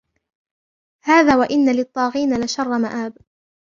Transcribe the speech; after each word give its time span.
هَذَا 1.03 1.35
وَإِنَّ 1.35 1.69
لِلطَّاغِينَ 1.75 2.43
لَشَرَّ 2.43 2.77
مَآبٍ 2.79 3.13